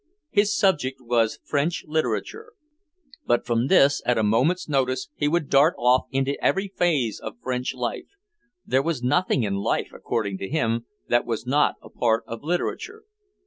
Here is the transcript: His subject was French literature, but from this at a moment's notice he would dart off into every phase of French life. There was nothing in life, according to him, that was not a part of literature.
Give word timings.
His 0.31 0.51
subject 0.57 0.97
was 0.99 1.37
French 1.43 1.85
literature, 1.87 2.53
but 3.27 3.45
from 3.45 3.67
this 3.67 4.01
at 4.03 4.17
a 4.17 4.23
moment's 4.23 4.67
notice 4.67 5.09
he 5.15 5.27
would 5.27 5.47
dart 5.47 5.75
off 5.77 6.07
into 6.09 6.43
every 6.43 6.69
phase 6.75 7.19
of 7.19 7.37
French 7.39 7.75
life. 7.75 8.09
There 8.65 8.81
was 8.81 9.03
nothing 9.03 9.43
in 9.43 9.53
life, 9.57 9.91
according 9.93 10.39
to 10.39 10.49
him, 10.49 10.87
that 11.07 11.27
was 11.27 11.45
not 11.45 11.75
a 11.83 11.89
part 11.91 12.23
of 12.25 12.41
literature. 12.41 13.03